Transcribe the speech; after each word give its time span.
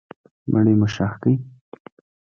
مړی 0.51 0.73
مو 0.79 0.87
ښخ 0.93 1.13
کړ. 1.21 1.31